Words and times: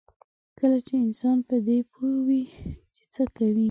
کله 0.59 0.79
چې 0.87 0.93
انسان 1.05 1.37
په 1.47 1.55
دې 1.67 1.77
پوه 1.91 2.11
وي 2.25 2.43
چې 2.95 3.03
څه 3.13 3.23
کوي. 3.35 3.59